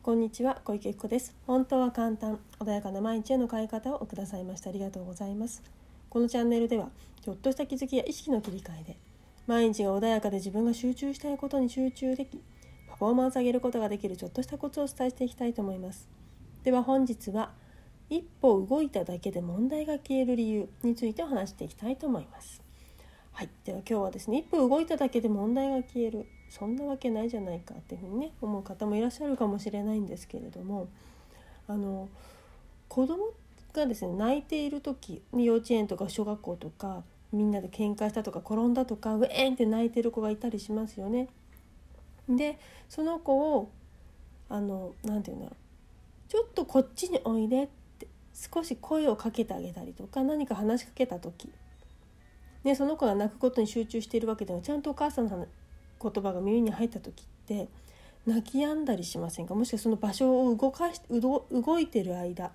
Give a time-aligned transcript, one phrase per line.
[0.00, 1.34] こんにちは小池子です。
[1.46, 4.70] 本当は簡単穏やかな毎日への変え方をくださいました。
[4.70, 5.62] ありがとうございます。
[6.08, 6.88] このチャンネルでは
[7.20, 8.96] ちょっとした気づきや意識の切り替えで
[9.46, 12.40] 毎日が穏やかで自分が集中したいことに集中でき
[12.88, 16.08] パフォーマンス上げることができるちょっとしたコツをお伝えしていきたいと思います。
[16.62, 17.50] では本日は
[18.08, 22.62] 一歩動いただけで問題が消える理由についてお話していきたいと思います。
[23.32, 30.88] はい、では今日はですね一歩動いただけで問題が消えるそんなわけないじゃないかっていうふうにね思う方もいらっしゃるかもしれないんですけれども
[31.66, 32.08] あの
[32.88, 33.32] 子供
[33.74, 37.02] がですね泣いている時幼稚園とか小学校とか
[37.32, 41.28] みんなで喧嘩したとか転んだとかウェーンって泣いてる子がいたりしますよね。
[42.28, 43.70] でその子を
[44.48, 47.68] あの何て言うんだろうちょっとこっちにおいでっ
[47.98, 51.50] て少し声をかけてあげたりとか何か話しかけた時、
[52.64, 55.46] ね、その子が泣くことに集中しているわけではちゃんとお母さんの
[56.00, 57.68] 言葉が耳に入った時って
[58.26, 59.54] 泣き止んだりしませんか？
[59.54, 62.50] もしくはその場所を動かし動いてる間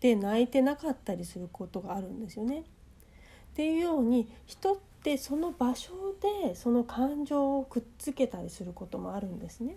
[0.00, 2.60] で泣いてなかったりすることがあるんですよね。
[2.60, 5.92] っていうように人ってその場所
[6.44, 9.76] でその感情をくっつけたりすることもあるんですね。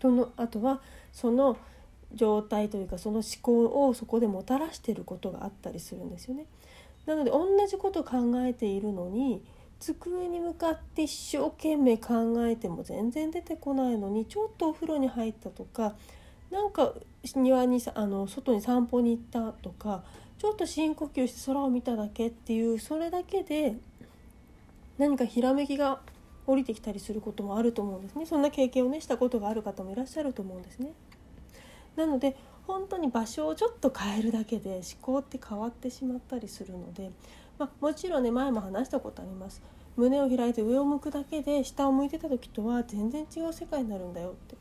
[0.00, 0.80] とのあとは
[1.12, 1.56] その
[2.12, 6.46] 状態というかその思考をそこでもたらしてることがあったりするんですよね。
[7.06, 9.44] なので同じこと考えているのに
[9.92, 15.94] 机に向かって一生懸命考えても全然出てこないのにちょっとお風呂に入ったとか
[16.50, 16.94] なんか
[17.34, 20.02] 庭にあの外に散歩に行ったとか
[20.38, 23.76] ちょっと深呼吸して空を見ただけっていうそれだけで
[24.96, 26.00] 何かひらめきが
[26.46, 30.92] 降りてきたりすることもあると思うんですねそんな経験をねしたことがある方もいらっしゃると思うんですね。
[31.96, 37.10] なので本当に場所をちょっと変えるだけで思考って変わってしまったりするので
[37.58, 39.62] まあ、もちろんね前も話したことあります。
[39.96, 44.56] 胸を開いて上を向くだけで下を向いてた時とは全然違う世界になるんだよって。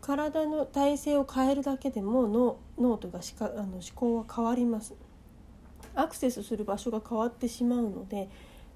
[0.00, 4.94] 体の体勢を変えるだけでも脳脳とかしかあの思考は変わります。
[5.94, 8.28] アクセスする場所が変わってしまうので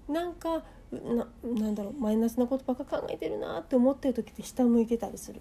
[0.09, 5.41] なんかななんだろうマイナスなことばっか考えてるなって思ってる時って下向いてたりする。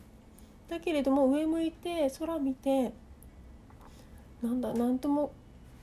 [0.67, 2.91] だけれども上向いて空見て
[4.41, 5.31] なんだ何とも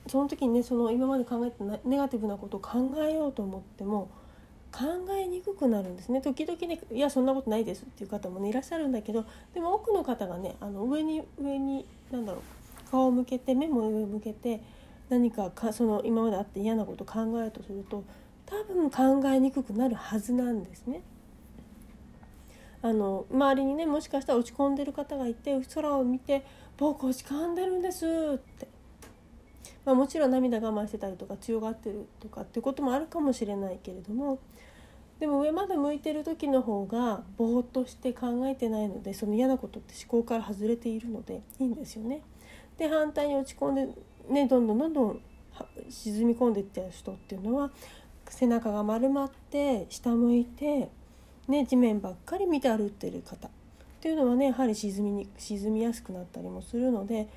[0.07, 4.09] その時にねその今まで考えたネガティブなことを考えようと思っても
[4.71, 4.83] 考
[5.17, 12.39] えにくくなるんですね時々ねいやそんなことないですっていう方もねいらっしゃるんだけどでも多くの方がねあの上に上に何だろ
[12.87, 14.61] う顔を向けて目も上を向けて
[15.09, 18.03] 何かかその今まであって嫌なことを考えるとすると
[18.45, 18.91] 多分
[19.21, 21.01] 考えにくくなるはずなんですね。
[22.81, 26.45] あの周りにねもしかしたら落ち込んでる方がいて空を見て
[26.77, 28.05] 「僕落ち込んでるんです」
[28.35, 28.67] って
[29.85, 34.39] まあ、もちろん涙我慢してたりとか強がってるとかっていうこともあるかもしれないけれども
[35.19, 42.21] でも上まで向いてる時の方がぼーっとして考えてないのでその嫌なことって思考から外れているのでいいんですよね。
[42.77, 43.87] で反対に落ち込んで
[44.29, 45.21] ねどんどんどんどん
[45.89, 47.71] 沈み込んでいっちゃう人っていうのは
[48.27, 50.89] 背中が丸まって下向いて、
[51.47, 53.51] ね、地面ばっかり見て歩いてる方っ
[54.01, 57.29] ていうのはねやはり沈みに沈みやすくなったりもするので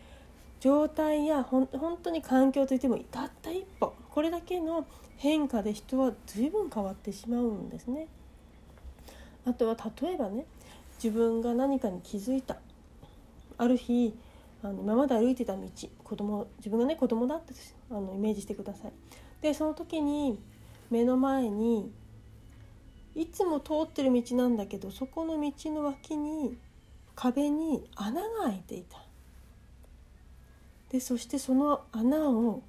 [0.60, 4.86] 状態やほん本当に環境といってもたった一歩これだけの
[5.16, 8.08] 変化で人は随分変わってしまうんですね。
[9.44, 10.46] あとは例えばね
[11.02, 12.56] 自分が何かに気づいた
[13.56, 14.14] ある日
[14.62, 15.62] あの今まで歩いてた道
[16.02, 17.54] 子供自分がね子供だって
[17.90, 18.92] あのイメージしてください。
[19.40, 20.38] でその時に
[20.90, 21.92] 目の前に
[23.14, 26.56] いつも通ってる道なんだけどそこの道の脇に
[27.14, 29.07] 壁に穴が開いていた。
[30.90, 32.62] でそしてその穴を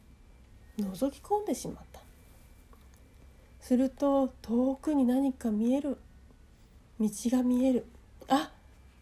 [0.77, 1.99] 覗き込んでしまった。
[3.61, 5.97] すると遠くに何か見える。
[6.99, 7.85] 道が見える。
[8.27, 8.51] あ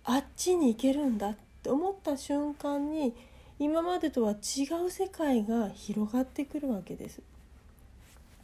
[0.04, 3.14] あっちに行けるんだって思った瞬間に
[3.60, 7.22] 今までとは違う世界が広がってくるわけです。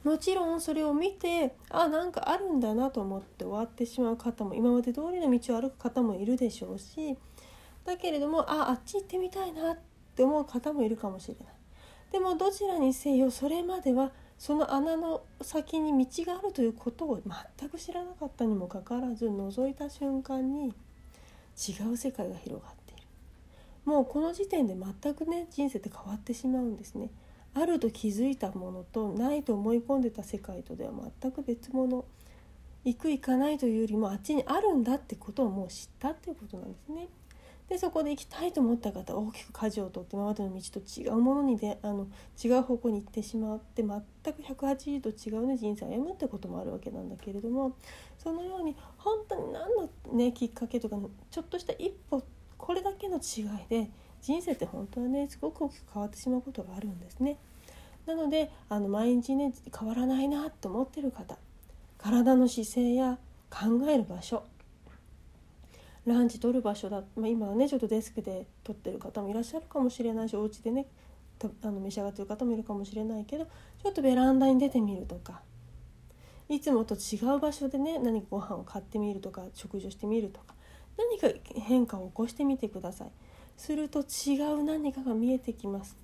[0.03, 7.17] もちろんそれを見てあなんかあるんだなと思って終わってしまう方も今まで通りの道を歩く方もいるでしょうし
[7.85, 11.54] だけれどもああっち行ってみたいなってって思う方もいるかもしれない。
[12.12, 17.19] でもどちらにせよそれまではその穴の先に道があるということを
[17.57, 20.68] 全く知らなかったにもかかわらず覗いた瞬間に
[21.57, 23.04] 違う世界が広がっている。
[23.86, 27.09] もうこの時点で全くね人生って変わってしまうんですね。
[27.56, 32.06] あると気づいたものとないと思い込んでた世界とでは全く別物
[32.86, 37.07] 行く行かないというよりもあっちにあるんだってことをもう知ったっていうことなんですね。
[37.69, 42.07] でそこで行きたいと思った方大きく舵を取って今までの道と違うものにであの
[42.44, 47.75] 違う方向に行ってしまって全く180度違う、ね、人生を歩むってこともあるわけなんだけれども
[48.18, 50.98] そのように本当に何の、ね、きっかけとか
[51.31, 52.24] ちょっとした一歩
[52.57, 53.89] これだけの違いで
[54.21, 57.38] 人生って本当はねすごく大きく変わってしまうことがあるんですね。
[58.06, 61.38] なのであの毎日ね変わらないなと思ってる方
[61.98, 63.18] 体の姿勢や
[63.50, 64.44] 考える場所
[66.05, 70.85] ランチ取る場所だ、まあ、今はねちょっとデスクで取ってる方もいらっしゃるかもしれないしお家でね
[71.61, 75.41] あの召し上がってる方もいるかもしれないけどちょっとベランダに出てみるとか
[76.50, 80.53] いつもと違う場所でね何かご飯を買ってみるとか食事をしてみるとか
[80.97, 83.11] 何か変化を起こしてみてください。
[83.57, 85.95] すると違う何かが見えてきます。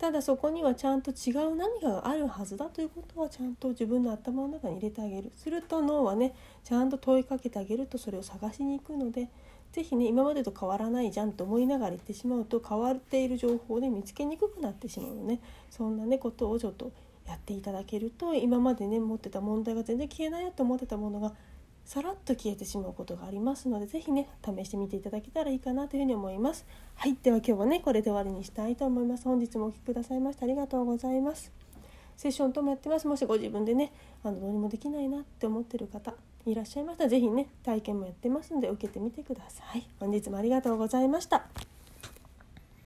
[0.00, 5.30] ただそこにはちゃんと違う何かがあるはずだということはちゃんと自分の頭の中に入れてあげる。
[5.36, 9.28] すると脳はねちゃんと問いかけてあげるとそれを探しに行くので
[9.72, 15.38] 是非ね今までと変わらないじゃんと思いながら言ってしまうと変わっている情報で見つけにくくなってしまうのね。
[15.68, 16.92] そんなねことをちょっと
[17.26, 21.34] やっていただけると今までね持ってた問題が全然消えないよと思ってたものが
[21.84, 26.64] さらっと消えてしまうことがありますので是非ね試してみていただけたらいいかなというふうに思います。
[26.94, 29.24] はいでは今日はねこれで終わりにしたいと思います。
[29.24, 31.52] 本日もお聴きくださいましてありがとうございます。
[32.16, 33.08] セッションともやってます。
[33.08, 33.92] もしご自分でね
[34.22, 36.14] あのどうにもできないなって思ってる方
[36.46, 39.86] いらっしゃいましたら是非ね体験もやってますので受けてみてください。
[39.98, 41.46] 本日もありがとうございました。